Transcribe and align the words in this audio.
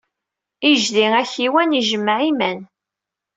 Ijdi 0.71 1.05
akiwan 1.21 1.77
ijemmeɛ 1.79 2.17
iman. 2.31 2.59